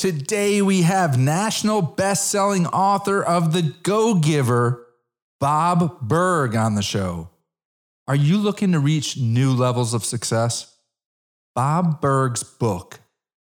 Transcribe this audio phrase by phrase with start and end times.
[0.00, 4.86] Today we have national best-selling author of The Go Giver,
[5.38, 7.28] Bob Burg on the show.
[8.08, 10.74] Are you looking to reach new levels of success?
[11.54, 13.00] Bob Burg's book,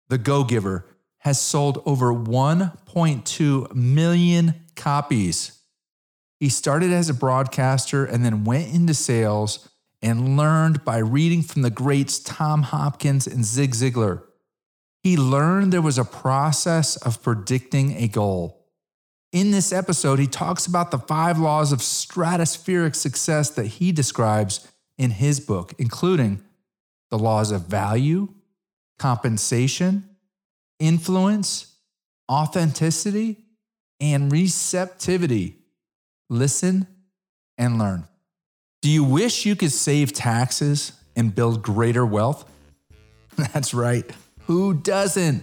[0.08, 0.86] The Go Giver,
[1.18, 5.60] has sold over 1.2 million copies.
[6.40, 9.68] He started as a broadcaster and then went into sales
[10.00, 14.22] and learned by reading from the greats Tom Hopkins and Zig Ziglar.
[15.06, 18.66] He learned there was a process of predicting a goal.
[19.30, 24.66] In this episode, he talks about the five laws of stratospheric success that he describes
[24.98, 26.42] in his book, including
[27.10, 28.34] the laws of value,
[28.98, 30.08] compensation,
[30.80, 31.76] influence,
[32.28, 33.44] authenticity,
[34.00, 35.58] and receptivity.
[36.28, 36.84] Listen
[37.56, 38.08] and learn.
[38.82, 42.44] Do you wish you could save taxes and build greater wealth?
[43.36, 44.10] That's right.
[44.46, 45.42] Who doesn't?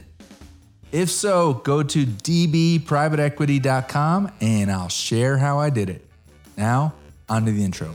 [0.94, 6.08] If so, go to dbprivateequity.com and I'll share how I did it.
[6.56, 6.94] Now,
[7.28, 7.94] on to the intro.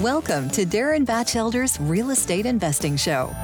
[0.00, 3.34] Welcome to Darren Batchelder's Real Estate Investing Show.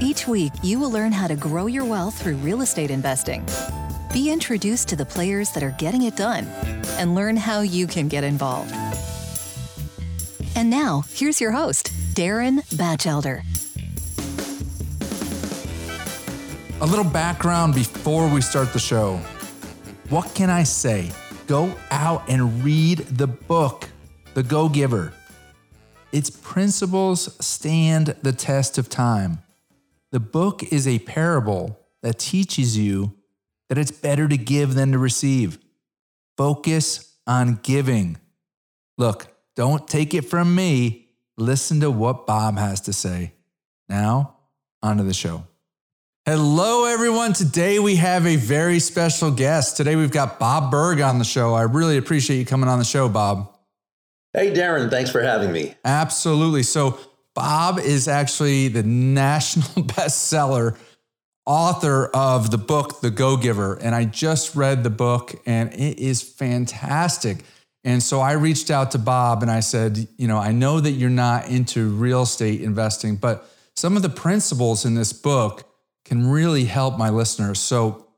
[0.00, 3.46] Each week, you will learn how to grow your wealth through real estate investing.
[4.12, 6.46] Be introduced to the players that are getting it done
[6.98, 8.74] and learn how you can get involved.
[10.56, 13.42] And now, here's your host, Darren Batchelder.
[16.80, 19.18] A little background before we start the show.
[20.08, 21.12] What can I say?
[21.46, 23.90] Go out and read the book,
[24.32, 25.12] The Go Giver.
[26.10, 29.40] Its principles stand the test of time.
[30.10, 33.12] The book is a parable that teaches you
[33.68, 35.58] that it's better to give than to receive.
[36.38, 38.16] Focus on giving.
[38.96, 41.05] Look, don't take it from me.
[41.38, 43.32] Listen to what Bob has to say.
[43.88, 44.36] Now,
[44.82, 45.46] onto the show.
[46.24, 47.34] Hello, everyone.
[47.34, 49.76] Today we have a very special guest.
[49.76, 51.54] Today we've got Bob Burg on the show.
[51.54, 53.54] I really appreciate you coming on the show, Bob.
[54.32, 55.74] Hey, Darren, thanks for having me.
[55.84, 56.62] Absolutely.
[56.62, 56.98] So,
[57.34, 60.76] Bob is actually the national bestseller
[61.44, 63.74] author of the book, The Go Giver.
[63.74, 67.44] And I just read the book and it is fantastic.
[67.86, 70.90] And so I reached out to Bob and I said, you know, I know that
[70.90, 75.62] you're not into real estate investing, but some of the principles in this book
[76.04, 77.60] can really help my listeners.
[77.60, 78.08] So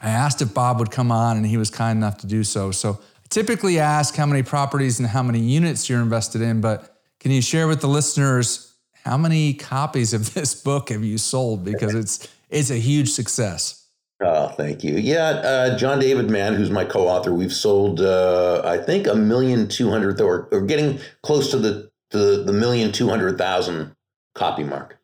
[0.00, 2.70] I asked if Bob would come on and he was kind enough to do so.
[2.70, 6.96] So I typically ask how many properties and how many units you're invested in, but
[7.18, 11.64] can you share with the listeners how many copies of this book have you sold?
[11.64, 13.85] Because it's it's a huge success.
[14.20, 14.94] Oh, thank you.
[14.94, 19.68] Yeah, uh, John David Mann, who's my co-author, we've sold uh, I think a million
[19.68, 23.94] two hundred or, or getting close to the the, the million two hundred thousand
[24.34, 24.98] copy mark.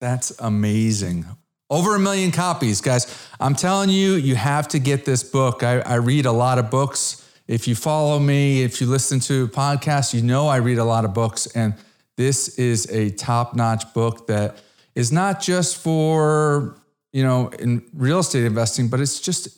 [0.00, 1.26] That's amazing.
[1.68, 3.28] Over a million copies, guys.
[3.40, 5.62] I'm telling you, you have to get this book.
[5.62, 7.26] I, I read a lot of books.
[7.46, 11.04] If you follow me, if you listen to podcasts, you know I read a lot
[11.04, 11.46] of books.
[11.54, 11.74] And
[12.16, 14.56] this is a top-notch book that
[14.94, 16.76] is not just for
[17.14, 19.48] you know, in real estate investing, but it's just,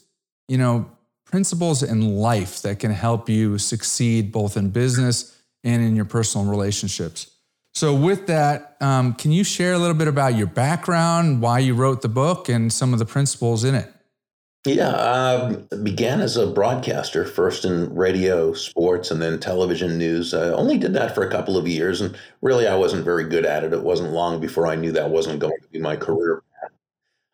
[0.46, 0.88] you know,
[1.24, 6.46] principles in life that can help you succeed both in business and in your personal
[6.46, 7.30] relationships.
[7.72, 11.74] So, with that, um, can you share a little bit about your background, why you
[11.74, 13.90] wrote the book, and some of the principles in it?
[14.66, 20.34] Yeah, um, began as a broadcaster, first in radio, sports, and then television news.
[20.34, 23.46] I only did that for a couple of years, and really, I wasn't very good
[23.46, 23.72] at it.
[23.72, 26.42] It wasn't long before I knew that wasn't going to be my career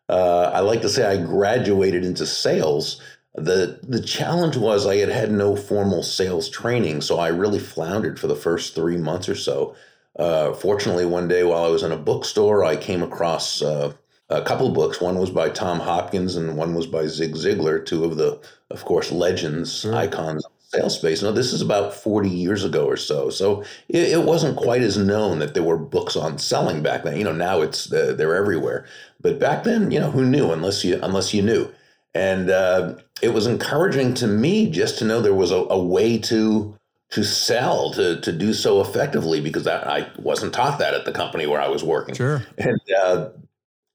[0.09, 3.01] uh, I like to say I graduated into sales.
[3.35, 8.19] The the challenge was I had had no formal sales training, so I really floundered
[8.19, 9.75] for the first three months or so.
[10.17, 13.93] Uh, fortunately, one day while I was in a bookstore, I came across uh,
[14.29, 15.01] a couple books.
[15.01, 18.39] One was by Tom Hopkins, and one was by Zig Ziglar, two of the,
[18.69, 19.95] of course, legends, sure.
[19.95, 21.21] icons sales space.
[21.21, 23.29] Now, this is about 40 years ago or so.
[23.29, 27.17] So it, it, wasn't quite as known that there were books on selling back then.
[27.17, 28.85] You know, now it's uh, they're everywhere.
[29.21, 31.69] But back then, you know, who knew unless you unless you knew.
[32.15, 36.17] And uh, it was encouraging to me just to know there was a, a way
[36.19, 36.75] to
[37.11, 41.11] to sell to to do so effectively because I, I, wasn't taught that at the
[41.11, 42.15] company where I was working.
[42.15, 42.43] Sure.
[42.57, 43.29] And uh,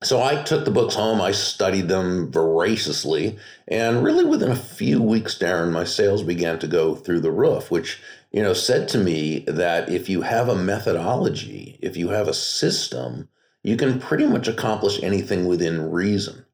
[0.03, 3.37] so I took the books home, I studied them voraciously,
[3.67, 7.71] and really within a few weeks, Darren, my sales began to go through the roof,
[7.71, 8.00] which,
[8.31, 12.35] you know, said to me that if you have a methodology, if you have a
[12.35, 13.29] system,
[13.65, 16.45] you can pretty much accomplish anything within reason.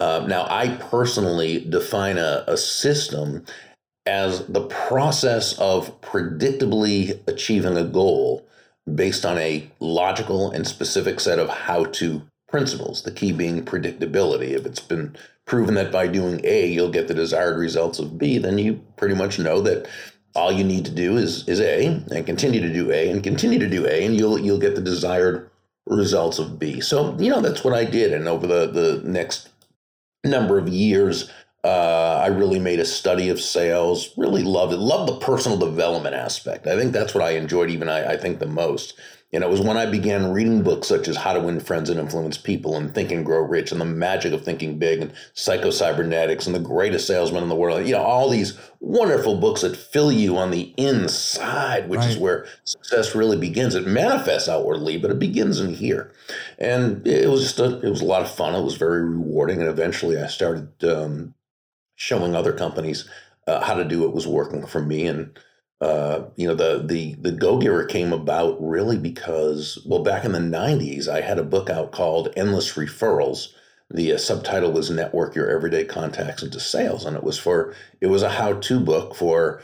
[0.00, 3.44] Uh, now, I personally define a, a system
[4.06, 8.46] as the process of predictably achieving a goal
[8.94, 12.22] based on a logical and specific set of how to
[12.54, 14.50] principles, the key being predictability.
[14.50, 18.38] If it's been proven that by doing A, you'll get the desired results of B,
[18.38, 19.88] then you pretty much know that
[20.36, 23.58] all you need to do is is A and continue to do A and continue
[23.58, 25.50] to do A and you'll you'll get the desired
[25.86, 26.80] results of B.
[26.80, 28.12] So, you know, that's what I did.
[28.12, 29.48] And over the, the next
[30.22, 31.32] number of years,
[31.64, 36.14] uh, I really made a study of sales, really loved it, loved the personal development
[36.14, 36.68] aspect.
[36.68, 38.94] I think that's what I enjoyed even I, I think the most.
[39.34, 41.98] And it was when I began reading books such as How to Win Friends and
[41.98, 46.46] Influence People and Think and Grow Rich and The Magic of Thinking Big and Psycho-Cybernetics
[46.46, 47.84] and The Greatest Salesman in the World.
[47.84, 52.10] You know, all these wonderful books that fill you on the inside, which right.
[52.10, 53.74] is where success really begins.
[53.74, 56.12] It manifests outwardly, but it begins in here.
[56.56, 58.54] And it was just a, it was a lot of fun.
[58.54, 59.60] It was very rewarding.
[59.60, 61.34] And eventually I started um,
[61.96, 63.08] showing other companies
[63.48, 65.08] uh, how to do what was working for me.
[65.08, 65.36] And
[65.84, 70.32] uh, you know, the the the Go Giver came about really because, well, back in
[70.32, 73.52] the '90s, I had a book out called Endless Referrals.
[73.90, 78.06] The uh, subtitle was "Network Your Everyday Contacts into Sales," and it was for it
[78.06, 79.60] was a how-to book for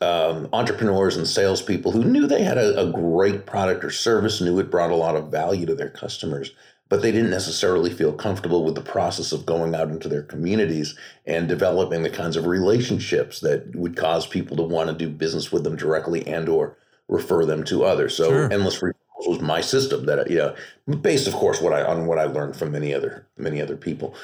[0.00, 4.60] um, entrepreneurs and salespeople who knew they had a, a great product or service, knew
[4.60, 6.52] it brought a lot of value to their customers,
[6.88, 10.96] but they didn't necessarily feel comfortable with the process of going out into their communities
[11.26, 15.52] and developing the kinds of relationships that would cause people to want to do business
[15.52, 16.76] with them directly and or
[17.08, 18.16] refer them to others.
[18.16, 18.52] So sure.
[18.52, 18.94] endless referrals
[19.26, 20.54] was my system that you know
[20.96, 24.14] based of course what I on what I learned from many other many other people.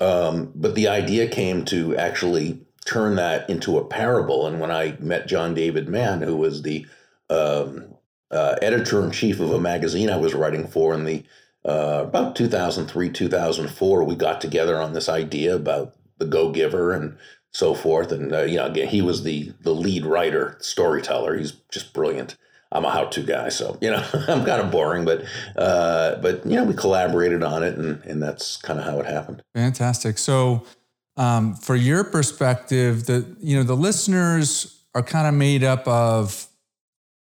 [0.00, 4.46] Um, but the idea came to actually turn that into a parable.
[4.46, 6.86] And when I met John David Mann, who was the
[7.30, 7.94] um,
[8.30, 11.22] uh, editor in chief of a magazine I was writing for in the
[11.64, 17.16] uh, about 2003, 2004, we got together on this idea about the Go Giver and
[17.52, 18.10] so forth.
[18.10, 21.36] And, uh, you know, again, he was the, the lead writer, storyteller.
[21.36, 22.36] He's just brilliant.
[22.72, 25.24] I'm a how-to guy, so you know I'm kind of boring, but
[25.56, 29.04] uh, but you know we collaborated on it, and and that's kind of how it
[29.04, 29.42] happened.
[29.54, 30.16] Fantastic.
[30.16, 30.64] So,
[31.18, 36.46] um, for your perspective, the you know the listeners are kind of made up of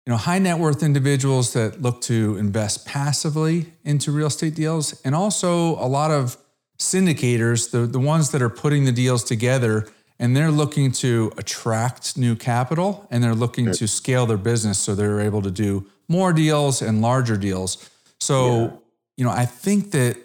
[0.08, 4.98] you know, high net worth individuals that look to invest passively into real estate deals,
[5.04, 6.38] and also a lot of
[6.78, 9.86] syndicators, the, the ones that are putting the deals together
[10.18, 14.94] and they're looking to attract new capital and they're looking to scale their business so
[14.94, 17.90] they're able to do more deals and larger deals.
[18.18, 18.70] So, yeah.
[19.18, 20.16] you know, I think that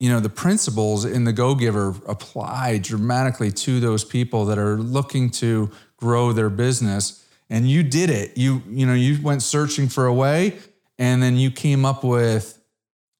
[0.00, 4.76] you know the principles in the go giver apply dramatically to those people that are
[4.76, 7.19] looking to grow their business
[7.50, 8.38] and you did it.
[8.38, 10.56] You you know you went searching for a way,
[10.98, 12.56] and then you came up with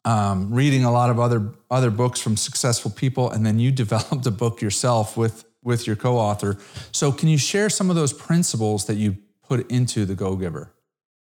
[0.05, 4.25] um, reading a lot of other other books from successful people, and then you developed
[4.27, 6.56] a book yourself with with your co-author.
[6.93, 10.73] So, can you share some of those principles that you put into the Go Giver?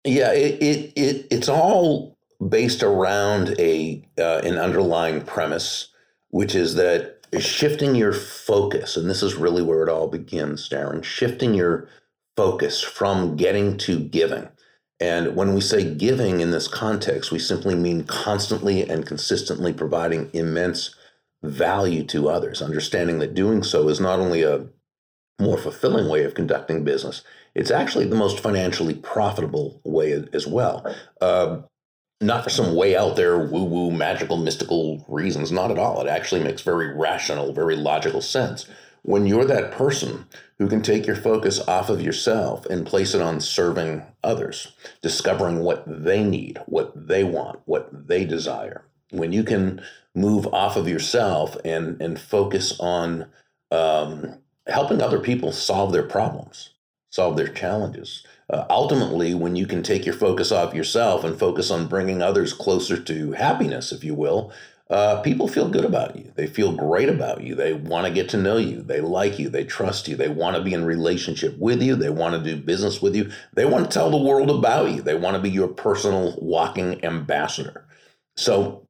[0.06, 2.18] Yeah, it, it, it it's all
[2.50, 5.90] based around a uh, an underlying premise,
[6.30, 11.04] which is that shifting your focus, and this is really where it all begins, Darren.
[11.04, 11.88] Shifting your
[12.36, 14.50] focus from getting to giving.
[15.00, 20.30] And when we say giving in this context, we simply mean constantly and consistently providing
[20.34, 20.96] immense
[21.44, 24.68] value to others, understanding that doing so is not only a
[25.42, 30.96] more fulfilling way of conducting business, it's actually the most financially profitable way as well.
[31.20, 31.62] Uh,
[32.22, 36.00] not for some way out there, woo woo, magical, mystical reasons, not at all.
[36.02, 38.68] It actually makes very rational, very logical sense
[39.04, 40.26] when you're that person
[40.58, 45.60] who can take your focus off of yourself and place it on serving others, discovering
[45.60, 49.82] what they need, what they want, what they desire, when you can
[50.16, 53.28] move off of yourself and, and focus on
[53.72, 56.72] um, helping other people solve their problems,
[57.10, 58.26] solve their challenges.
[58.50, 62.54] Uh, ultimately, when you can take your focus off yourself and focus on bringing others
[62.54, 64.52] closer to happiness, if you will,
[64.94, 66.32] uh, people feel good about you.
[66.36, 67.56] They feel great about you.
[67.56, 68.84] They want to get to know you.
[68.84, 69.50] They like you.
[69.50, 70.16] They trust you.
[70.16, 71.96] They want to be in relationship with you.
[71.96, 73.32] They want to do business with you.
[73.56, 75.02] They want to tell the world about you.
[75.02, 77.88] They want to be your personal walking ambassador.
[78.38, 78.86] So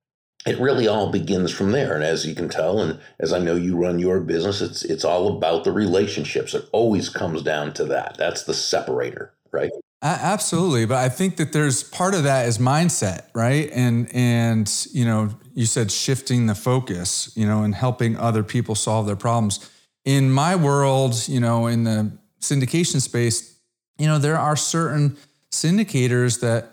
[0.46, 1.96] it really all begins from there.
[1.96, 5.06] And as you can tell, and as I know you run your business, it's it's
[5.06, 6.54] all about the relationships.
[6.54, 8.18] It always comes down to that.
[8.18, 9.72] That's the separator, right?
[10.02, 13.70] Absolutely, but I think that there's part of that is mindset, right?
[13.72, 18.76] And and you know, you said shifting the focus, you know, and helping other people
[18.76, 19.70] solve their problems.
[20.06, 23.58] In my world, you know, in the syndication space,
[23.98, 25.18] you know, there are certain
[25.52, 26.70] syndicators that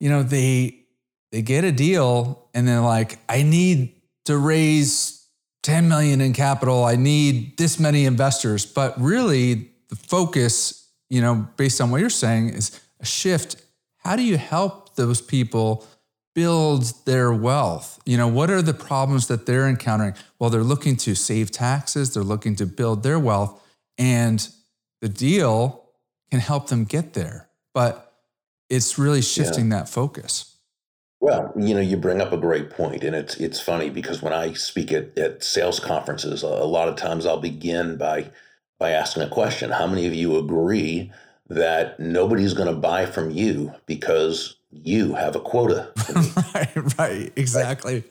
[0.00, 0.80] you know, they
[1.30, 3.94] they get a deal and they're like, I need
[4.24, 5.26] to raise
[5.62, 6.84] 10 million in capital.
[6.84, 10.82] I need this many investors, but really the focus
[11.12, 13.62] you know, based on what you're saying, is a shift.
[13.98, 15.86] How do you help those people
[16.34, 18.00] build their wealth?
[18.06, 20.14] You know, what are the problems that they're encountering?
[20.38, 23.60] Well, they're looking to save taxes, they're looking to build their wealth,
[23.98, 24.46] and
[25.00, 25.84] the deal
[26.30, 27.48] can help them get there.
[27.74, 28.12] But
[28.68, 29.78] it's really shifting yeah.
[29.78, 30.56] that focus.
[31.20, 34.32] Well, you know, you bring up a great point, and it's it's funny because when
[34.32, 38.30] I speak at, at sales conferences, a lot of times I'll begin by
[38.80, 41.12] by asking a question: How many of you agree
[41.48, 45.92] that nobody's going to buy from you because you have a quota?
[46.54, 48.04] right, right, exactly.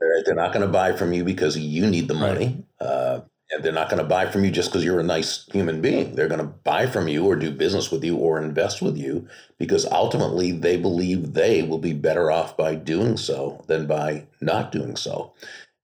[0.00, 0.22] Right?
[0.24, 2.64] They're not going to buy from you because you need the money.
[2.80, 2.88] Right.
[2.88, 3.20] Uh,
[3.50, 6.14] and they're not going to buy from you just because you're a nice human being.
[6.14, 9.26] They're going to buy from you or do business with you or invest with you
[9.58, 14.70] because ultimately they believe they will be better off by doing so than by not
[14.70, 15.32] doing so.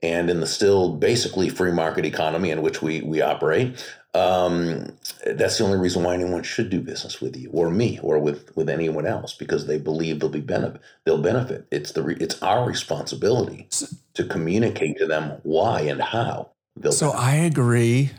[0.03, 3.83] And in the still basically free market economy in which we, we operate,
[4.15, 4.93] um,
[5.27, 8.57] that's the only reason why anyone should do business with you or me or with,
[8.57, 11.67] with anyone else because they believe they'll be benefit they'll benefit.
[11.71, 13.69] It's the re- it's our responsibility
[14.15, 18.11] to communicate to them why and how they'll so I agree,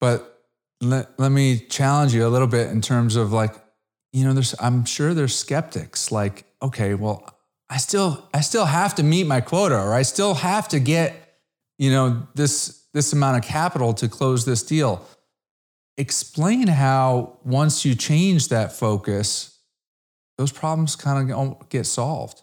[0.00, 0.42] but
[0.80, 3.54] let, let me challenge you a little bit in terms of like,
[4.12, 7.38] you know, there's I'm sure there's skeptics like, okay, well,
[7.70, 11.38] I still I still have to meet my quota or I still have to get,
[11.78, 15.06] you know, this this amount of capital to close this deal.
[15.98, 19.58] Explain how once you change that focus,
[20.38, 22.42] those problems kind of get solved.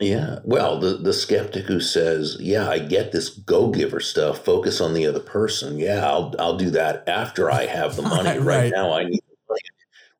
[0.00, 0.40] Yeah.
[0.44, 4.94] Well, the, the skeptic who says, Yeah, I get this go giver stuff, focus on
[4.94, 5.78] the other person.
[5.78, 8.30] Yeah, I'll, I'll do that after I have the money.
[8.30, 9.60] right, right now, I need the money.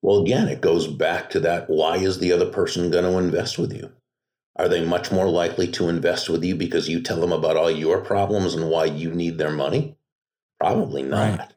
[0.02, 3.58] Well, again, it goes back to that why is the other person going to invest
[3.58, 3.90] with you?
[4.56, 7.70] Are they much more likely to invest with you because you tell them about all
[7.70, 9.96] your problems and why you need their money?
[10.60, 11.38] Probably not.
[11.38, 11.48] Right.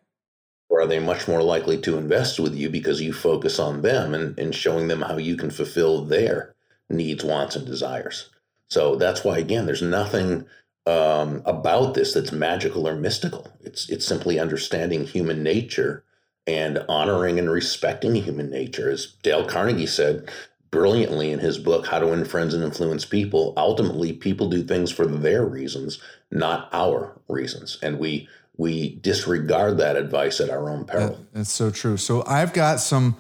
[0.69, 4.13] Or are they much more likely to invest with you because you focus on them
[4.13, 6.55] and, and showing them how you can fulfill their
[6.89, 8.29] needs, wants, and desires.
[8.69, 10.45] So that's why, again, there's nothing
[10.85, 13.51] um, about this that's magical or mystical.
[13.61, 16.03] It's it's simply understanding human nature
[16.45, 18.89] and honoring and respecting human nature.
[18.89, 20.29] As Dale Carnegie said
[20.71, 24.91] brilliantly in his book, How to Win Friends and Influence People, ultimately people do things
[24.91, 27.77] for their reasons, not our reasons.
[27.81, 31.23] And we we disregard that advice at our own peril.
[31.31, 31.95] That's so true.
[31.97, 33.17] So I've got some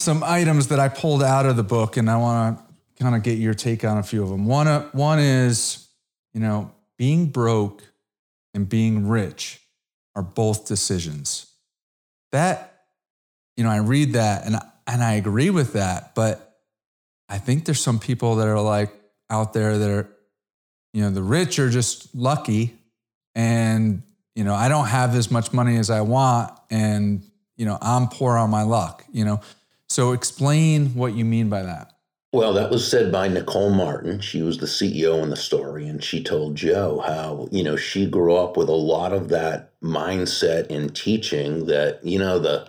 [0.00, 3.22] some items that I pulled out of the book and I want to kind of
[3.22, 4.46] get your take on a few of them.
[4.46, 5.88] One, uh, one is,
[6.32, 7.82] you know, being broke
[8.52, 9.60] and being rich
[10.14, 11.46] are both decisions.
[12.32, 12.84] That,
[13.56, 16.53] you know, I read that and and I agree with that, but
[17.28, 18.92] I think there's some people that are like
[19.30, 20.08] out there that are,
[20.92, 22.74] you know, the rich are just lucky
[23.34, 24.02] and,
[24.34, 27.22] you know, I don't have as much money as I want and,
[27.56, 29.40] you know, I'm poor on my luck, you know.
[29.88, 31.92] So explain what you mean by that.
[32.32, 34.20] Well, that was said by Nicole Martin.
[34.20, 38.10] She was the CEO in the story, and she told Joe how, you know, she
[38.10, 42.68] grew up with a lot of that mindset in teaching that, you know, the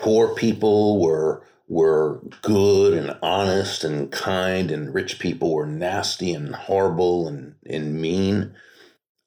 [0.00, 1.44] poor people were
[1.74, 8.00] were good and honest and kind and rich people were nasty and horrible and, and
[8.00, 8.54] mean.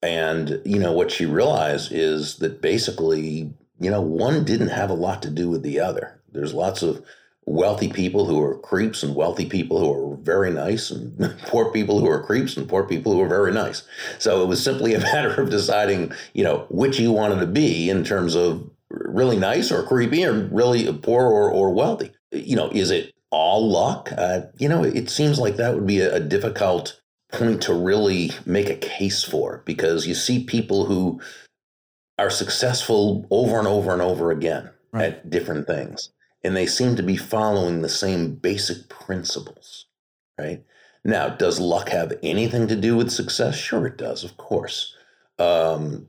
[0.02, 4.94] And, you know, what she realized is that basically, you know, one didn't have a
[4.94, 6.22] lot to do with the other.
[6.32, 7.04] There's lots of
[7.46, 12.00] wealthy people who are creeps and wealthy people who are very nice and poor people
[12.00, 13.84] who are creeps and poor people who are very nice.
[14.20, 17.90] So it was simply a matter of deciding, you know, which you wanted to be
[17.90, 22.14] in terms of really nice or creepy or really poor or, or wealthy.
[22.32, 24.12] You know, is it all luck?
[24.18, 27.00] Uh, you know, it seems like that would be a, a difficult
[27.32, 31.22] point to really make a case for because you see people who
[32.18, 35.14] are successful over and over and over again right.
[35.14, 36.10] at different things
[36.44, 39.88] and they seem to be following the same basic principles,
[40.38, 40.64] right?
[41.04, 43.56] Now, does luck have anything to do with success?
[43.56, 44.96] Sure, it does, of course.
[45.40, 46.08] Um,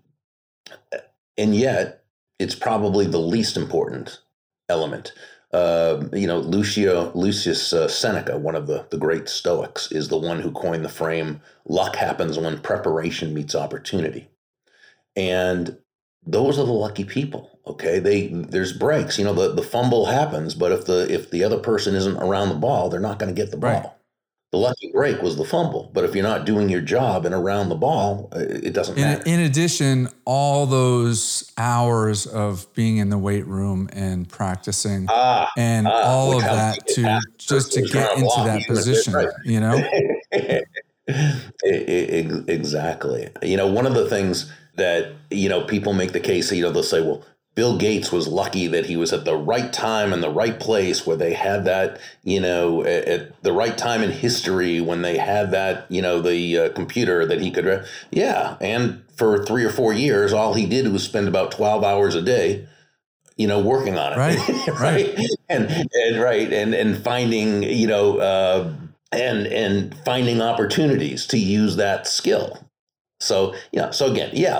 [1.37, 2.05] and yet,
[2.39, 4.21] it's probably the least important
[4.69, 5.13] element.
[5.53, 10.19] Uh, you know, Lucio, Lucius uh, Seneca, one of the, the great Stoics, is the
[10.19, 14.29] one who coined the frame luck happens when preparation meets opportunity.
[15.17, 15.79] And
[16.27, 20.55] those are the lucky people okay they there's breaks you know the, the fumble happens
[20.55, 23.41] but if the if the other person isn't around the ball they're not going to
[23.41, 23.93] get the ball right.
[24.51, 25.91] The lucky break was the fumble.
[25.93, 29.03] But if you're not doing your job and around the ball uh, it doesn't in,
[29.03, 29.23] matter.
[29.27, 35.87] in addition all those hours of being in the weight room and practicing ah, and
[35.87, 39.29] ah, all of that to just to get into that position right.
[39.45, 39.83] you know?
[41.63, 43.31] Exactly.
[43.43, 46.71] You know one of the things that you know people make the case you know
[46.71, 47.25] they'll say well
[47.59, 51.05] Bill Gates was lucky that he was at the right time and the right place
[51.05, 55.19] where they had that, you know, at, at the right time in history when they
[55.19, 58.57] had that, you know, the uh, computer that he could, re- yeah.
[58.61, 62.23] And for three or four years, all he did was spend about 12 hours a
[62.23, 62.65] day,
[63.37, 64.19] you know, working on it.
[64.19, 64.69] Right.
[64.81, 65.19] right.
[65.49, 66.53] and, and, right.
[66.53, 68.73] And, and finding, you know, uh,
[69.11, 72.68] and, and finding opportunities to use that skill
[73.21, 74.59] so yeah, so again, yeah,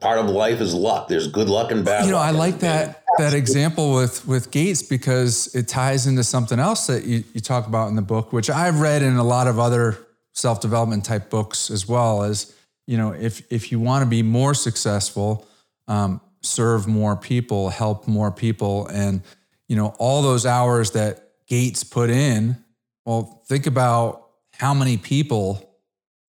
[0.00, 1.08] part of life is luck.
[1.08, 1.98] There's good luck and bad.
[1.98, 2.06] Luck.
[2.06, 2.26] You know, luck.
[2.26, 7.04] I like that that example with with Gates because it ties into something else that
[7.04, 9.98] you, you talk about in the book, which I've read in a lot of other
[10.32, 12.22] self development type books as well.
[12.22, 12.54] As
[12.86, 15.46] you know, if if you want to be more successful,
[15.86, 19.20] um, serve more people, help more people, and
[19.68, 22.56] you know all those hours that Gates put in.
[23.04, 25.67] Well, think about how many people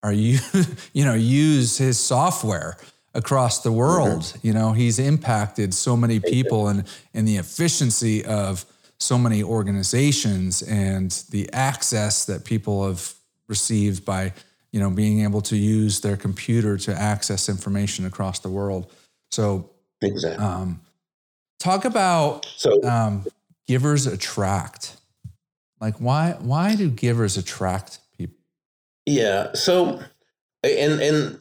[0.02, 0.38] are you
[0.92, 2.76] you know use his software
[3.12, 4.20] across the world.
[4.22, 4.46] Mm-hmm.
[4.46, 8.64] you know he's impacted so many people and and the efficiency of
[8.98, 13.14] so many organizations and the access that people have
[13.48, 14.32] received by
[14.72, 18.92] you know being able to use their computer to access information across the world.
[19.30, 19.70] So
[20.02, 20.44] exactly.
[20.44, 20.80] um,
[21.58, 23.26] talk about so um,
[23.66, 24.96] givers attract.
[25.80, 27.99] Like why why do givers attract
[29.06, 29.52] yeah.
[29.54, 30.00] So,
[30.62, 31.40] and and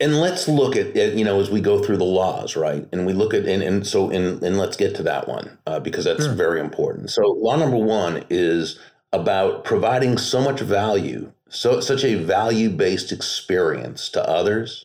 [0.00, 2.86] and let's look at, at, you know as we go through the laws, right?
[2.92, 5.80] And we look at and and so and and let's get to that one uh,
[5.80, 6.34] because that's sure.
[6.34, 7.10] very important.
[7.10, 8.78] So, law number one is
[9.12, 14.84] about providing so much value, so such a value based experience to others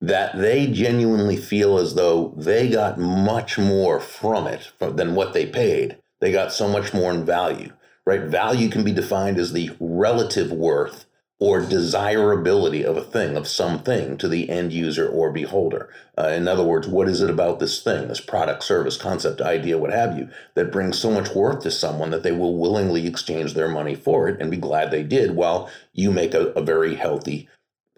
[0.00, 5.46] that they genuinely feel as though they got much more from it than what they
[5.46, 5.96] paid.
[6.20, 7.72] They got so much more in value
[8.06, 8.22] right?
[8.22, 11.06] Value can be defined as the relative worth
[11.42, 15.92] or desirability of a thing, of something to the end user or beholder.
[16.16, 19.76] Uh, in other words, what is it about this thing, this product, service, concept, idea,
[19.76, 23.54] what have you, that brings so much worth to someone that they will willingly exchange
[23.54, 26.94] their money for it and be glad they did while you make a, a very
[26.94, 27.48] healthy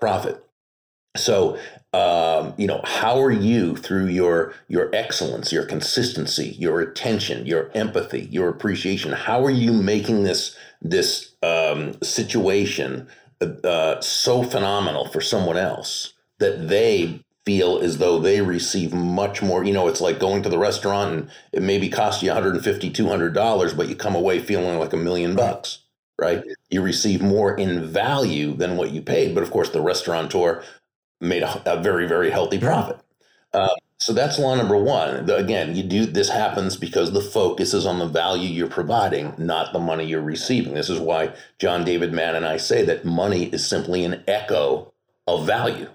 [0.00, 0.42] profit?
[1.14, 1.58] So,
[1.94, 7.70] um, you know, how are you through your your excellence, your consistency, your attention, your
[7.72, 9.12] empathy, your appreciation?
[9.12, 13.06] How are you making this this um, situation
[13.40, 19.62] uh, so phenomenal for someone else that they feel as though they receive much more?
[19.62, 23.32] You know, it's like going to the restaurant and it maybe costs you 150 200
[23.32, 25.78] dollars, but you come away feeling like a million bucks
[26.16, 26.44] right?
[26.70, 29.34] You receive more in value than what you paid.
[29.34, 30.62] But of course, the restaurateur
[31.24, 32.98] made a, a very very healthy profit.
[33.52, 35.24] Uh, so that's law number one.
[35.26, 39.32] The, again, you do this happens because the focus is on the value you're providing,
[39.38, 40.74] not the money you're receiving.
[40.74, 44.92] This is why John David Mann and I say that money is simply an echo
[45.26, 45.88] of value,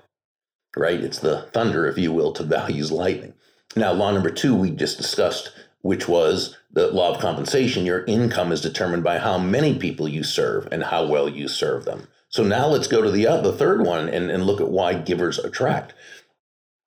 [0.75, 0.99] right?
[0.99, 3.33] It's the thunder, if you will, to value's lightning.
[3.75, 7.85] Now, law number two we just discussed, which was the law of compensation.
[7.85, 11.85] Your income is determined by how many people you serve and how well you serve
[11.85, 12.07] them.
[12.29, 14.93] So now let's go to the uh, the third one and, and look at why
[14.93, 15.93] givers attract.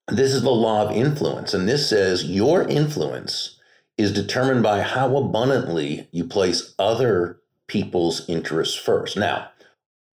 [0.09, 3.59] This is the law of influence, and this says your influence
[3.99, 9.17] is determined by how abundantly you place other people's interests first.
[9.17, 9.49] Now,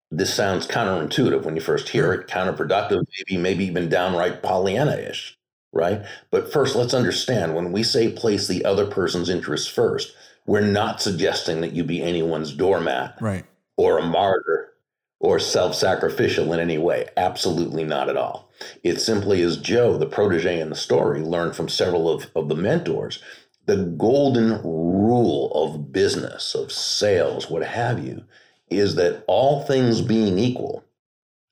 [0.09, 5.37] this sounds counterintuitive when you first hear it, counterproductive, maybe maybe even downright Pollyanna-ish,
[5.73, 6.05] right?
[6.31, 11.01] But first, let's understand when we say place the other person's interests first, we're not
[11.01, 14.71] suggesting that you be anyone's doormat, right, or a martyr
[15.19, 17.07] or self sacrificial in any way.
[17.17, 18.49] Absolutely not at all.
[18.83, 22.55] It simply is Joe, the protege in the story, learned from several of, of the
[22.55, 23.21] mentors
[23.67, 28.23] the golden rule of business, of sales, what have you,
[28.69, 30.85] is that all things being equal,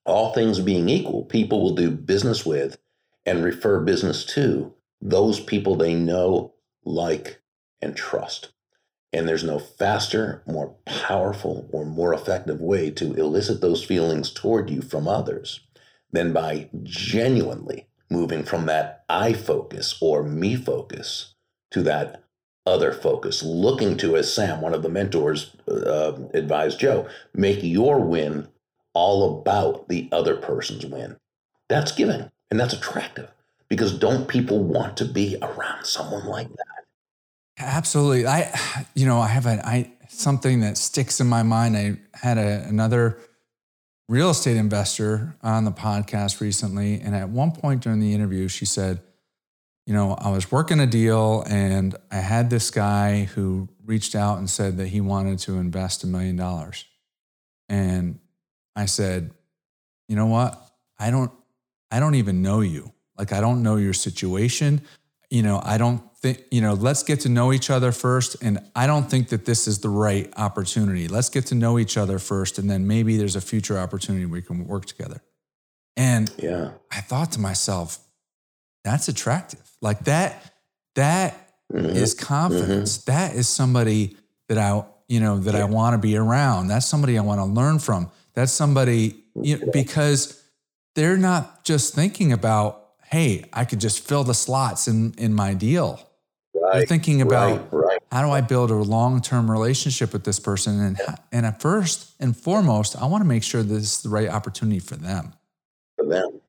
[0.06, 2.78] all things being equal, people will do business with
[3.26, 7.40] and refer business to those people they know, like,
[7.82, 8.48] and trust.
[9.16, 14.68] And there's no faster, more powerful, or more effective way to elicit those feelings toward
[14.68, 15.60] you from others
[16.12, 21.34] than by genuinely moving from that I focus or me focus
[21.70, 22.24] to that
[22.66, 28.00] other focus, looking to, as Sam, one of the mentors, uh, advised Joe, make your
[28.00, 28.48] win
[28.92, 31.16] all about the other person's win.
[31.70, 33.30] That's giving and that's attractive
[33.68, 36.75] because don't people want to be around someone like that?
[37.58, 38.26] Absolutely.
[38.26, 41.76] I, you know, I have a, I, something that sticks in my mind.
[41.76, 43.18] I had a, another
[44.08, 47.00] real estate investor on the podcast recently.
[47.00, 49.00] And at one point during the interview, she said,
[49.86, 54.38] you know, I was working a deal and I had this guy who reached out
[54.38, 56.84] and said that he wanted to invest a million dollars.
[57.68, 58.18] And
[58.74, 59.30] I said,
[60.08, 60.60] you know what?
[60.98, 61.30] I don't,
[61.90, 62.92] I don't even know you.
[63.16, 64.82] Like, I don't know your situation
[65.30, 68.36] you know, I don't think, you know, let's get to know each other first.
[68.42, 71.08] And I don't think that this is the right opportunity.
[71.08, 72.58] Let's get to know each other first.
[72.58, 75.22] And then maybe there's a future opportunity we can work together.
[75.96, 77.98] And yeah, I thought to myself,
[78.84, 79.68] that's attractive.
[79.80, 80.52] Like that,
[80.94, 81.34] that
[81.72, 81.96] mm-hmm.
[81.96, 82.98] is confidence.
[82.98, 83.10] Mm-hmm.
[83.10, 84.16] That is somebody
[84.48, 85.62] that I, you know, that yeah.
[85.62, 86.68] I want to be around.
[86.68, 88.10] That's somebody I want to learn from.
[88.34, 90.42] That's somebody, you know, because
[90.94, 95.54] they're not just thinking about hey, I could just fill the slots in in my
[95.54, 96.00] deal.
[96.54, 96.78] Right.
[96.78, 97.98] They're thinking about right, right.
[98.10, 101.00] how do I build a long term relationship with this person, and
[101.32, 104.80] and at first and foremost, I want to make sure this is the right opportunity
[104.80, 105.34] for them.
[105.96, 106.40] For them,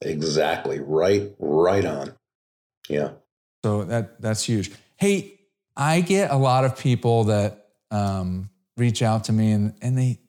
[0.00, 2.14] exactly right, right on.
[2.88, 3.10] Yeah.
[3.64, 4.70] So that that's huge.
[4.96, 5.40] Hey,
[5.76, 10.20] I get a lot of people that um, reach out to me, and and they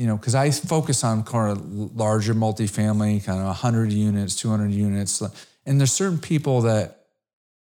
[0.00, 4.70] you know, because I focus on kind of larger multifamily, kind of 100 units, 200
[4.70, 5.22] units.
[5.66, 7.04] And there's certain people that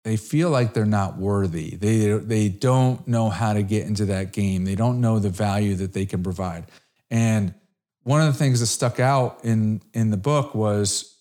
[0.02, 1.76] they feel like they're not worthy.
[1.76, 4.64] They, they don't know how to get into that game.
[4.64, 6.64] They don't know the value that they can provide.
[7.12, 7.54] And
[8.02, 11.16] one of the things that stuck out in, in the book was,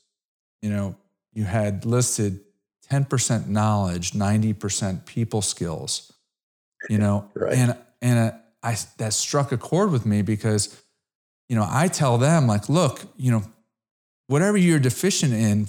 [0.64, 0.96] you know,
[1.34, 2.40] you had listed
[2.92, 6.12] 10% knowledge, 90% people skills,
[6.90, 7.54] you know, right.
[7.54, 10.82] and, and I, that struck a chord with me because
[11.50, 13.44] you know, I tell them like, look, you know,
[14.28, 15.68] whatever you're deficient in,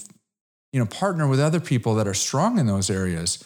[0.72, 3.44] you know, partner with other people that are strong in those areas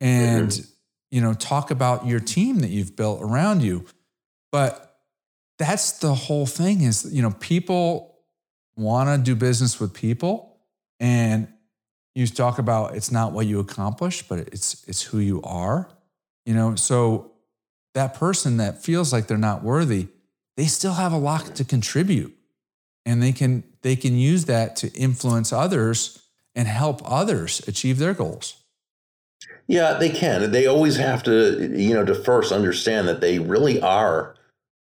[0.00, 0.70] and, mm-hmm.
[1.10, 3.86] you know, talk about your team that you've built around you.
[4.52, 4.98] But
[5.58, 8.18] that's the whole thing is, you know, people
[8.76, 10.58] want to do business with people
[10.98, 11.48] and
[12.14, 15.88] you talk about it's not what you accomplish, but it's it's who you are.
[16.44, 17.32] You know, so
[17.94, 20.08] that person that feels like they're not worthy,
[20.60, 22.36] they still have a lot to contribute.
[23.06, 26.22] And they can they can use that to influence others
[26.54, 28.62] and help others achieve their goals.
[29.66, 30.52] Yeah they can.
[30.52, 34.34] They always have to you know to first understand that they really are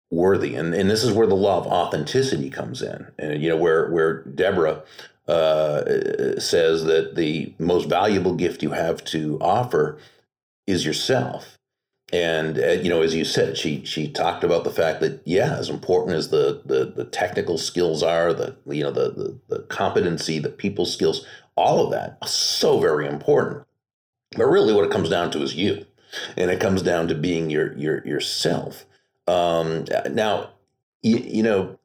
[0.10, 0.56] worthy.
[0.56, 3.06] And, and this is where the law of authenticity comes in.
[3.20, 4.82] And you know where where deborah
[5.28, 10.00] uh, says that the most valuable gift you have to offer
[10.66, 11.57] is yourself
[12.13, 15.58] and uh, you know as you said she she talked about the fact that yeah
[15.58, 19.60] as important as the the, the technical skills are the you know the, the the
[19.63, 21.26] competency the people skills
[21.58, 23.65] all of that so very important.
[24.38, 25.86] But really what it comes down to is you.
[26.38, 28.86] And it comes down to being your your yourself.
[29.28, 30.52] Um, now
[31.02, 31.78] you, you know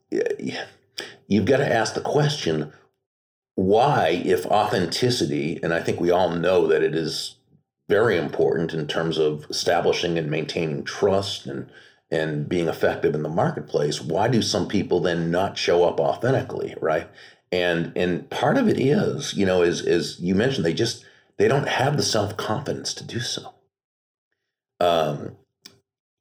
[1.26, 2.72] you've got to ask the question
[3.54, 7.36] why if authenticity and i think we all know that it is
[7.88, 11.70] very important in terms of establishing and maintaining trust and
[12.10, 14.00] and being effective in the marketplace.
[14.00, 17.08] Why do some people then not show up authentically right?
[17.50, 21.04] And and part of it is you know is as you mentioned they just
[21.38, 23.54] they don't have the self-confidence to do so.
[24.80, 25.36] Um,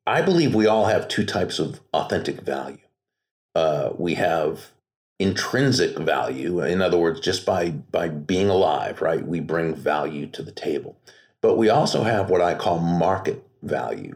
[0.08, 2.78] i believe we all have two types of authentic value.
[3.56, 4.72] Uh, we have
[5.20, 9.26] intrinsic value in other words just by by being alive right?
[9.26, 10.98] We bring value to the table
[11.42, 14.16] but we also have what I call market value.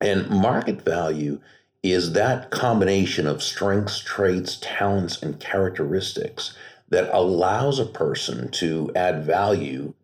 [0.00, 1.40] And market value
[1.82, 6.56] is that combination of strengths, traits, talents, and characteristics
[6.88, 9.94] that allows a person to add value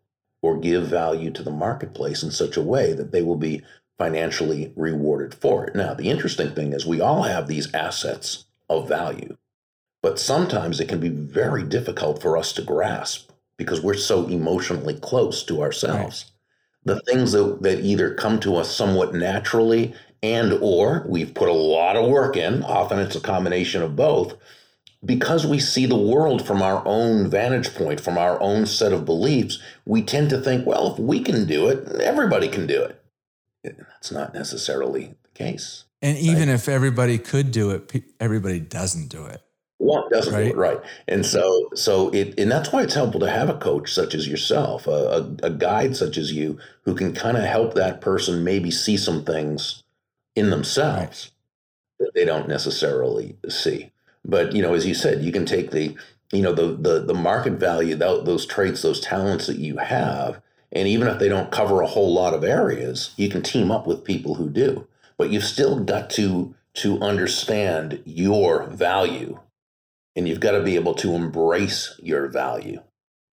[0.43, 3.63] or give value to the marketplace in such a way that they will be
[3.99, 5.75] financially rewarded for it.
[5.75, 9.37] Now, the interesting thing is we all have these assets of value,
[10.03, 14.95] but sometimes it can be very difficult for us to grasp because we're so emotionally
[14.95, 16.25] close to ourselves.
[16.25, 16.34] Right
[16.85, 21.53] the things that, that either come to us somewhat naturally and or we've put a
[21.53, 24.35] lot of work in often it's a combination of both
[25.05, 29.05] because we see the world from our own vantage point from our own set of
[29.05, 33.01] beliefs we tend to think well if we can do it everybody can do it.
[33.63, 35.85] And that's not necessarily the case.
[36.03, 36.55] And even right?
[36.55, 39.43] if everybody could do it everybody doesn't do it
[39.79, 40.45] one doesn't right.
[40.45, 43.59] do it right and so so it and that's why it's helpful to have a
[43.59, 47.43] coach such as yourself a, a, a guide such as you who can kind of
[47.45, 49.83] help that person maybe see some things
[50.37, 51.33] in themselves
[51.99, 52.07] right.
[52.07, 53.91] that they don't necessarily see
[54.25, 55.95] but you know as you said you can take the
[56.33, 60.41] you know the the, the market value those traits those talents that you have
[60.73, 63.87] and even if they don't cover a whole lot of areas you can team up
[63.87, 69.39] with people who do but you've still got to to understand your value
[70.17, 72.81] and you've got to be able to embrace your value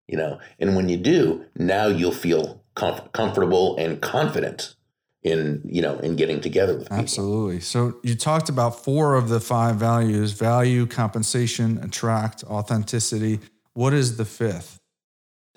[0.08, 4.76] you know and when you do now you'll feel comf- comfortable and confident
[5.24, 6.98] in you know in getting together with people.
[6.98, 13.40] absolutely so you talked about four of the five values value compensation attract authenticity
[13.74, 14.80] what is the fifth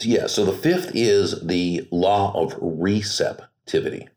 [0.03, 0.27] Yeah.
[0.27, 4.09] So the fifth is the law of receptivity.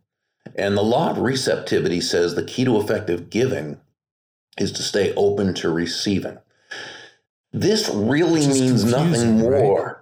[0.55, 3.79] And the law of receptivity says the key to effective giving
[4.57, 6.37] is to stay open to receiving.
[7.53, 9.85] This really means nothing more.
[9.85, 9.95] Right?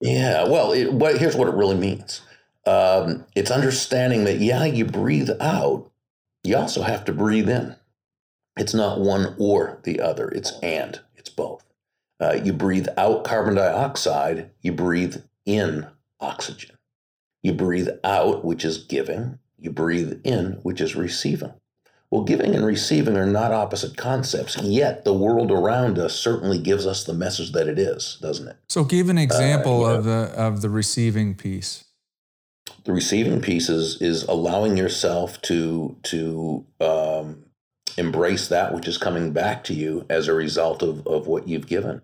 [0.00, 0.46] Yeah.
[0.46, 2.20] Well, it, what, here's what it really means
[2.66, 5.90] um, it's understanding that, yeah, you breathe out,
[6.42, 7.76] you also have to breathe in.
[8.56, 11.64] It's not one or the other, it's and, it's both.
[12.20, 15.86] Uh, you breathe out carbon dioxide, you breathe in
[16.20, 16.76] oxygen.
[17.42, 21.54] You breathe out, which is giving, you breathe in, which is receiving.
[22.14, 26.86] Well, giving and receiving are not opposite concepts, yet the world around us certainly gives
[26.86, 28.56] us the message that it is, doesn't it?
[28.68, 31.82] So, give an uh, example uh, of the of the receiving piece.
[32.84, 37.46] The receiving piece is is allowing yourself to to um,
[37.98, 41.66] embrace that which is coming back to you as a result of of what you've
[41.66, 42.00] given,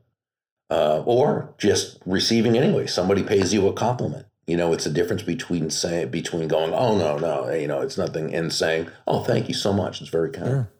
[0.70, 2.88] uh, or just receiving anyway.
[2.88, 6.98] Somebody pays you a compliment you know, it's a difference between saying between going, "Oh
[6.98, 10.00] no, no," you know, it's nothing, and saying, "Oh, thank you so much.
[10.00, 10.72] It's very kind." Sure.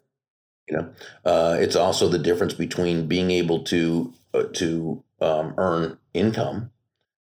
[0.69, 0.89] You know,
[1.25, 6.73] uh, it's also the difference between being able to uh, to um, earn income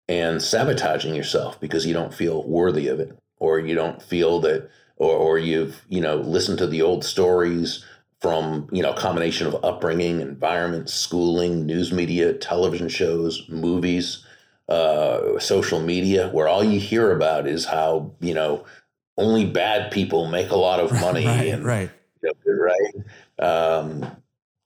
[0.09, 4.71] and sabotaging yourself because you don't feel worthy of it, or you don't feel that,
[4.97, 7.85] or or you've you know listened to the old stories
[8.23, 14.25] from you know combination of upbringing, environment, schooling, news media, television shows, movies
[14.71, 18.65] uh, social media where all you hear about is how you know
[19.19, 21.91] only bad people make a lot of money right, and right
[22.23, 23.05] you know, right
[23.39, 24.17] um,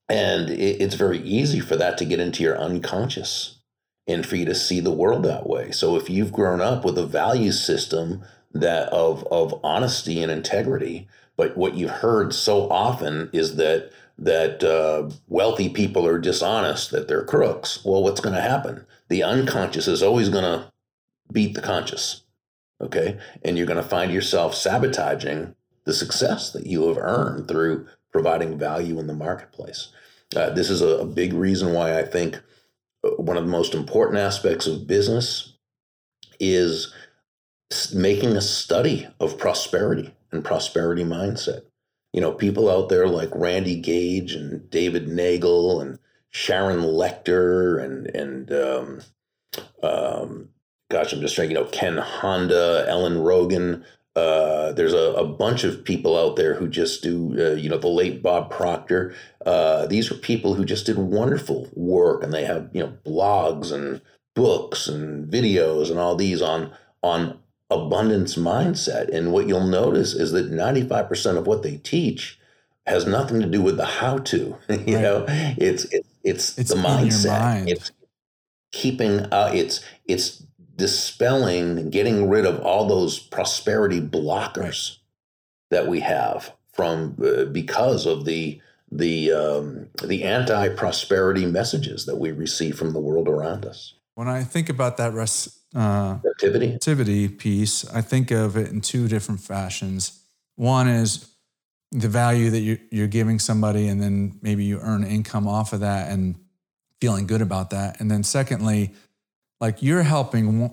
[0.09, 3.59] and it, it's very easy for that to get into your unconscious
[4.07, 6.99] and for you to see the world that way so if you've grown up with
[6.99, 13.31] a value system that of of honesty and integrity but what you've heard so often
[13.33, 17.85] is that that uh, wealthy people are dishonest, that they're crooks.
[17.85, 18.87] Well, what's going to happen?
[19.15, 20.73] The unconscious is always going to
[21.31, 22.25] beat the conscious.
[22.81, 23.17] Okay.
[23.45, 28.59] And you're going to find yourself sabotaging the success that you have earned through providing
[28.59, 29.93] value in the marketplace.
[30.35, 32.43] Uh, this is a, a big reason why I think
[33.05, 35.53] uh, one of the most important aspects of business
[36.41, 36.93] is
[37.95, 41.63] making a study of prosperity and prosperity mindset
[42.15, 45.99] you know, people out there like Randy Gage and David Neagle and
[46.35, 49.01] Sharon Lechter and and um,
[49.83, 50.49] um,
[50.91, 53.85] gosh, I'm just trying, you know, Ken Honda, Ellen Rogin.
[54.17, 57.79] Uh, there's a, a, bunch of people out there who just do, uh, you know,
[57.79, 59.13] the late Bob Proctor.
[59.45, 63.73] Uh, these are people who just did wonderful work, and they have, you know, blogs
[63.73, 64.01] and
[64.35, 67.39] books and videos and all these on on
[67.71, 69.09] abundance mindset.
[69.09, 72.39] And what you'll notice is that 95% of what they teach
[72.87, 74.57] has nothing to do with the how to.
[74.69, 74.87] you right.
[74.87, 77.41] know, it's it, it's, it's the mindset.
[77.41, 77.69] Mind.
[77.69, 77.93] It's
[78.73, 80.43] keeping uh, it's it's
[80.77, 84.99] dispelling, getting rid of all those prosperity blockers
[85.71, 88.61] that we have from uh, because of the
[88.91, 93.95] the um, the anti prosperity messages that we receive from the world around us.
[94.15, 98.81] When I think about that res- uh, activity activity piece, I think of it in
[98.81, 100.21] two different fashions.
[100.57, 101.34] One is
[101.95, 105.81] the value that you're, you're giving somebody, and then maybe you earn income off of
[105.81, 106.35] that and
[107.01, 108.01] feeling good about that.
[108.01, 108.93] And then secondly,
[109.61, 110.73] like you're helping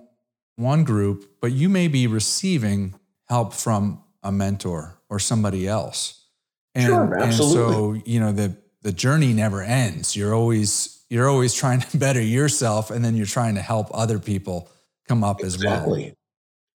[0.55, 2.95] one group, but you may be receiving
[3.29, 6.25] help from a mentor or somebody else.
[6.73, 7.63] And, sure, absolutely.
[7.63, 10.15] and so, you know, the the journey never ends.
[10.15, 14.17] You're always you're always trying to better yourself and then you're trying to help other
[14.17, 14.69] people
[15.07, 16.05] come up exactly.
[16.05, 16.15] as well.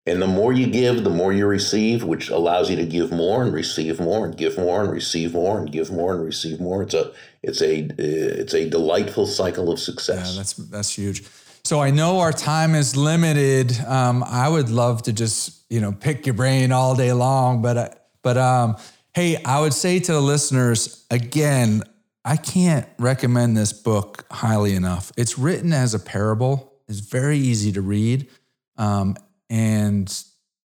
[0.09, 3.43] And the more you give, the more you receive, which allows you to give more
[3.43, 6.83] and receive more and give more and receive more and give more and receive more.
[6.83, 10.31] It's a it's a it's a delightful cycle of success.
[10.31, 11.25] Yeah, that's that's huge.
[11.65, 13.77] So I know our time is limited.
[13.81, 17.77] Um, I would love to just you know pick your brain all day long, but
[17.77, 17.89] uh,
[18.23, 18.77] but um,
[19.13, 21.83] hey, I would say to the listeners again,
[22.25, 25.11] I can't recommend this book highly enough.
[25.17, 28.29] It's written as a parable It's very easy to read.
[28.77, 29.17] Um,
[29.49, 30.25] and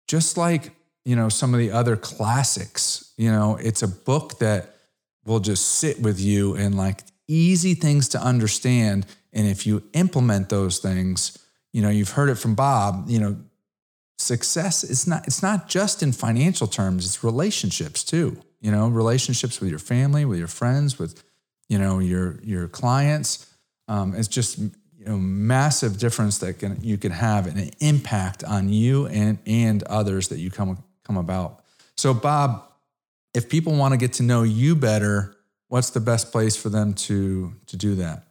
[0.07, 0.71] just like,
[1.05, 4.75] you know, some of the other classics, you know, it's a book that
[5.25, 9.05] will just sit with you and like easy things to understand.
[9.33, 11.37] And if you implement those things,
[11.73, 13.37] you know, you've heard it from Bob, you know,
[14.17, 18.37] success is not it's not just in financial terms, it's relationships too.
[18.59, 21.23] You know, relationships with your family, with your friends, with,
[21.67, 23.47] you know, your your clients.
[23.87, 24.59] Um, it's just
[25.01, 29.39] you know massive difference that can you can have and an impact on you and
[29.47, 31.63] and others that you come come about.
[31.97, 32.63] So Bob,
[33.33, 35.35] if people want to get to know you better,
[35.69, 38.27] what's the best place for them to to do that?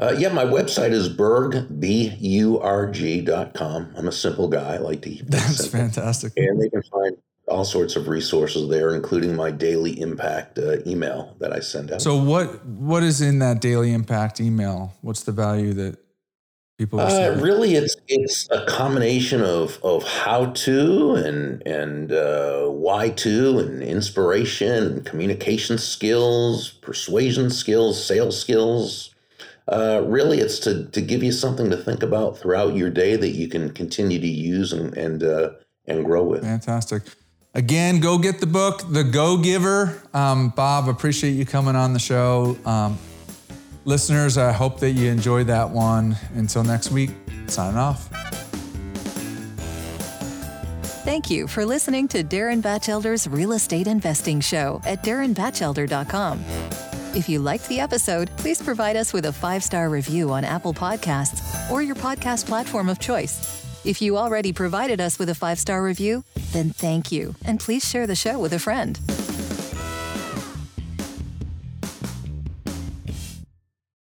[0.00, 3.92] Uh, yeah, my website is burg, B-U-R-G dot com.
[3.96, 4.74] I'm a simple guy.
[4.74, 5.78] I like to keep that That's simple.
[5.78, 6.32] fantastic.
[6.36, 7.16] And they can find
[7.52, 12.00] all sorts of resources there, including my daily impact uh, email that I send out.
[12.00, 14.94] So what what is in that daily impact email?
[15.02, 15.98] What's the value that
[16.78, 23.10] people Uh, really, it's it's a combination of of how to and and uh, why
[23.10, 29.14] to and inspiration and communication skills, persuasion skills, sales skills.
[29.68, 33.30] Uh, really, it's to to give you something to think about throughout your day that
[33.30, 35.50] you can continue to use and and uh,
[35.86, 36.42] and grow with.
[36.42, 37.02] Fantastic.
[37.54, 40.02] Again, go get the book, The Go Giver.
[40.14, 42.56] Um, Bob, appreciate you coming on the show.
[42.64, 42.98] Um,
[43.84, 46.16] listeners, I hope that you enjoyed that one.
[46.34, 47.10] Until next week,
[47.48, 48.08] signing off.
[51.04, 56.42] Thank you for listening to Darren Batchelder's Real Estate Investing Show at darrenbatchelder.com.
[57.14, 60.72] If you liked the episode, please provide us with a five star review on Apple
[60.72, 63.61] Podcasts or your podcast platform of choice.
[63.84, 67.88] If you already provided us with a five star review, then thank you, and please
[67.88, 68.98] share the show with a friend.